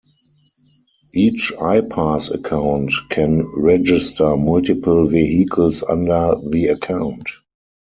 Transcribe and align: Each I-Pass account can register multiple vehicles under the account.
Each 1.13 1.53
I-Pass 1.61 2.31
account 2.31 2.91
can 3.11 3.45
register 3.55 4.35
multiple 4.35 5.05
vehicles 5.05 5.83
under 5.83 6.37
the 6.43 6.69
account. 6.69 7.29